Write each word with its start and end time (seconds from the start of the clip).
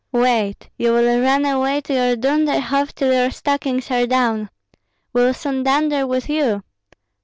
Wait! 0.11 0.71
you 0.79 0.91
will 0.91 1.21
run 1.21 1.45
away 1.45 1.79
to 1.79 1.93
your 1.93 2.15
Dunderhoff 2.15 2.91
till 2.95 3.13
your 3.13 3.29
stockings 3.29 3.91
are 3.91 4.07
down. 4.07 4.49
We'll 5.13 5.35
soon 5.35 5.61
dunder 5.61 6.07
with 6.07 6.27
you. 6.27 6.63